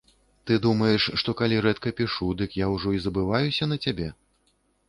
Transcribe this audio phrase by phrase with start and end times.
[0.51, 4.09] Ты думаеш, што калі рэдка пішу, дык я ўжо і забываюся на цябе?